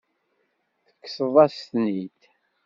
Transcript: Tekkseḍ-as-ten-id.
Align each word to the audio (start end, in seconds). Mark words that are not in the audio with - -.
Tekkseḍ-as-ten-id. 0.85 2.19